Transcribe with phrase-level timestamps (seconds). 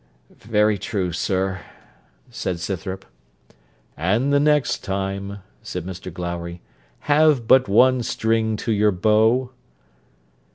[0.31, 1.61] 'Very true, sir,'
[2.31, 3.05] said Scythrop.
[3.95, 6.59] 'And the next time,' said Mr Glowry,
[7.01, 9.51] 'have but one string to your bow.'